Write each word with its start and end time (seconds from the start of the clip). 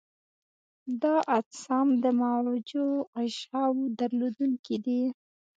دا 1.01 1.15
اجسام 1.37 1.87
د 2.03 2.05
معوجو 2.19 2.85
غشاوو 3.15 3.91
درلودونکي 3.99 4.75
دي. 4.85 5.03